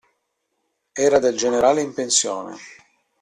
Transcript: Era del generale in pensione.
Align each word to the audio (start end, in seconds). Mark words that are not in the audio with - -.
Era 1.09 1.19
del 1.19 1.37
generale 1.37 1.81
in 1.81 1.93
pensione. 1.93 2.57